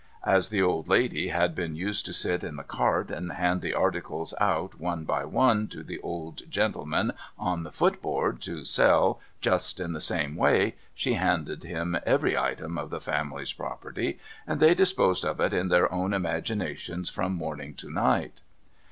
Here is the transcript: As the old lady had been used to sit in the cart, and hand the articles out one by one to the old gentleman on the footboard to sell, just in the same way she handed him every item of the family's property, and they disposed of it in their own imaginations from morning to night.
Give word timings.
As 0.25 0.49
the 0.49 0.63
old 0.63 0.87
lady 0.87 1.27
had 1.27 1.53
been 1.53 1.75
used 1.75 2.07
to 2.07 2.11
sit 2.13 2.43
in 2.43 2.55
the 2.55 2.63
cart, 2.63 3.11
and 3.11 3.31
hand 3.33 3.61
the 3.61 3.75
articles 3.75 4.33
out 4.41 4.79
one 4.79 5.03
by 5.03 5.25
one 5.25 5.67
to 5.67 5.83
the 5.83 5.99
old 5.99 6.49
gentleman 6.49 7.13
on 7.37 7.61
the 7.61 7.71
footboard 7.71 8.41
to 8.41 8.63
sell, 8.65 9.19
just 9.41 9.79
in 9.79 9.93
the 9.93 10.01
same 10.01 10.35
way 10.35 10.73
she 10.95 11.13
handed 11.13 11.63
him 11.63 11.99
every 12.03 12.35
item 12.35 12.79
of 12.79 12.89
the 12.89 12.99
family's 12.99 13.53
property, 13.53 14.17
and 14.47 14.59
they 14.59 14.73
disposed 14.73 15.23
of 15.23 15.39
it 15.39 15.53
in 15.53 15.67
their 15.67 15.93
own 15.93 16.13
imaginations 16.13 17.11
from 17.11 17.33
morning 17.35 17.75
to 17.75 17.91
night. 17.91 18.41